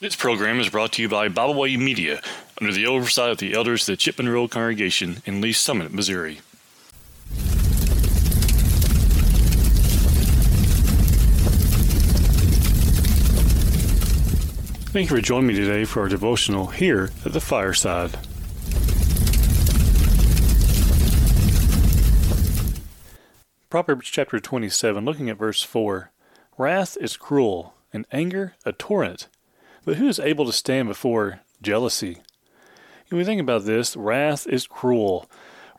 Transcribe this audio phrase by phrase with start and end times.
[0.00, 2.22] This program is brought to you by Bible Way Media
[2.60, 6.38] under the oversight of the elders of the Chipman Road Congregation in Lee's Summit, Missouri.
[14.92, 18.12] Thank you for joining me today for our devotional here at the fireside.
[23.68, 26.12] Proverbs chapter 27, looking at verse 4
[26.56, 29.26] Wrath is cruel, and anger a torrent.
[29.84, 32.18] But who is able to stand before jealousy?
[33.08, 35.28] When we think about this, wrath is cruel.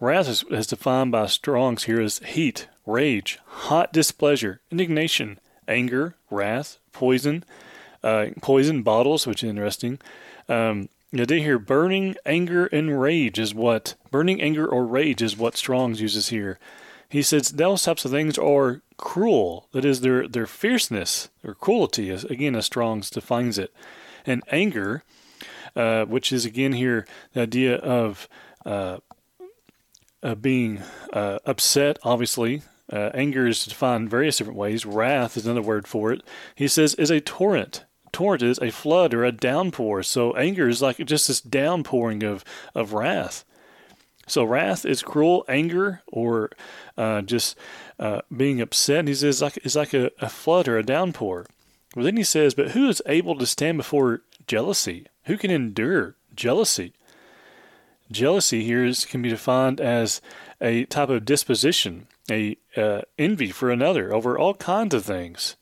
[0.00, 6.78] Wrath is, is defined by Strong's here as heat, rage, hot displeasure, indignation, anger, wrath,
[6.92, 7.44] poison,
[8.02, 9.98] uh, poison bottles, which is interesting.
[10.48, 15.36] Um, you know, hear burning anger and rage is what burning anger or rage is
[15.36, 16.58] what Strong's uses here.
[17.08, 19.68] He says those types of things are cruel.
[19.72, 23.72] That is, their their fierceness or cruelty, is again as Strong's defines it,
[24.26, 25.04] and anger,
[25.74, 28.28] uh, which is again here the idea of
[28.66, 28.98] uh,
[30.40, 31.98] being uh, upset.
[32.02, 34.86] Obviously, uh, anger is defined various different ways.
[34.86, 36.22] Wrath is another word for it.
[36.54, 37.84] He says is a torrent.
[38.12, 40.02] Torrent is a flood or a downpour.
[40.02, 43.44] So anger is like just this downpouring of of wrath.
[44.28, 46.50] So wrath is cruel, anger, or
[46.96, 47.56] uh, just
[47.98, 49.08] uh, being upset.
[49.08, 51.46] He says like it's like a, a flood or a downpour.
[51.96, 55.06] Well, then he says, but who is able to stand before jealousy?
[55.24, 56.92] Who can endure jealousy?
[58.10, 60.20] Jealousy here is, can be defined as
[60.60, 65.56] a type of disposition, a uh, envy for another over all kinds of things.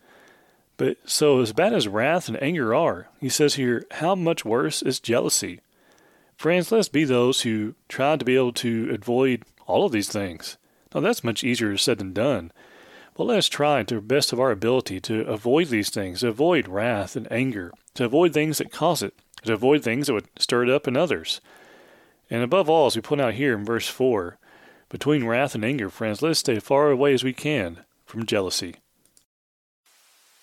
[0.76, 4.82] But so as bad as wrath and anger are, he says here, how much worse
[4.82, 5.60] is jealousy?
[6.36, 10.58] Friends, let's be those who try to be able to avoid all of these things.
[10.94, 12.52] Now, that's much easier said than done.
[13.14, 16.28] But let us try to the best of our ability to avoid these things, to
[16.28, 19.14] avoid wrath and anger, to avoid things that cause it,
[19.44, 21.40] to avoid things that would stir it up in others.
[22.28, 24.38] And above all, as we point out here in verse 4,
[24.90, 28.76] between wrath and anger, friends, let us stay far away as we can from jealousy.